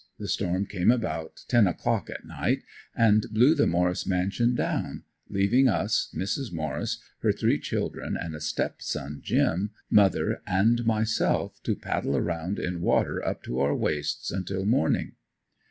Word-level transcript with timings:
The 0.17 0.27
storm 0.27 0.65
came 0.65 0.89
about 0.89 1.41
ten 1.47 1.67
o'clock 1.67 2.09
at 2.09 2.25
night 2.25 2.63
and 2.95 3.23
blew 3.31 3.53
the 3.53 3.67
Morris 3.67 4.07
mansion 4.07 4.55
down, 4.55 5.03
leaving 5.29 5.69
us, 5.69 6.11
Mrs. 6.17 6.51
Morris, 6.51 6.99
her 7.19 7.31
three 7.31 7.59
children 7.59 8.17
and 8.19 8.33
a 8.33 8.41
step 8.41 8.81
son, 8.81 9.19
"Jim," 9.23 9.69
mother 9.91 10.41
and 10.47 10.83
myself 10.87 11.61
to 11.61 11.75
paddle 11.75 12.17
around 12.17 12.57
in 12.57 12.81
water 12.81 13.23
up 13.23 13.43
to 13.43 13.59
our 13.59 13.75
waists 13.75 14.31
until 14.31 14.65
morning. 14.65 15.11